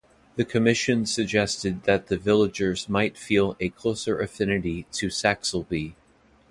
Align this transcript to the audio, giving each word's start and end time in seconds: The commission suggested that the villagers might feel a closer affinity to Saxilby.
The 0.35 0.45
commission 0.45 1.05
suggested 1.05 1.83
that 1.83 2.07
the 2.07 2.17
villagers 2.17 2.89
might 2.89 3.19
feel 3.19 3.55
a 3.59 3.69
closer 3.69 4.19
affinity 4.19 4.87
to 4.93 5.09
Saxilby. 5.09 5.93